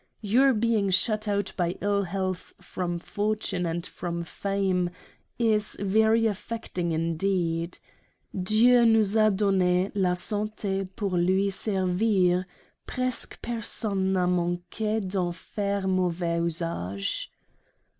Your 0.21 0.55
being 0.55 0.89
shut 0.89 1.27
out 1.27 1.51
by 1.55 1.77
ill 1.79 2.05
health 2.05 2.55
from 2.59 2.97
Fortune 2.97 3.67
and 3.67 3.85
from 3.85 4.23
Fame 4.23 4.89
is 5.37 5.75
very 5.79 6.25
affecting 6.25 6.91
indeed. 6.91 7.77
Dieu 8.33 8.83
nous 8.83 9.15
a 9.15 9.29
donne 9.29 9.91
la 9.93 10.13
Sante 10.15 10.87
pour 10.95 11.11
lui 11.19 11.51
Servir; 11.51 12.45
presque 12.87 13.39
personne 13.43 14.11
n'a 14.13 14.25
manque 14.25 15.05
d'en 15.07 15.31
faire 15.31 15.87
mauvais 15.87 16.39
usage. 16.41 17.29